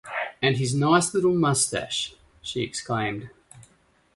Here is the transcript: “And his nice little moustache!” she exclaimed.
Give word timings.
“And 0.41 0.57
his 0.57 0.73
nice 0.73 1.13
little 1.13 1.35
moustache!” 1.35 2.15
she 2.41 2.61
exclaimed. 2.61 3.29